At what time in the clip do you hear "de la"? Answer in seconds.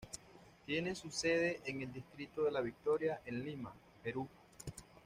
2.45-2.61